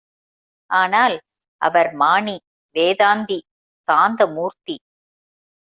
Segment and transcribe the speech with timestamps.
[0.69, 1.17] ஆனால்,
[1.61, 2.35] அவர் மானி
[2.75, 3.39] வேதாந்தி
[3.87, 4.77] சாந்தமூர்த்தி.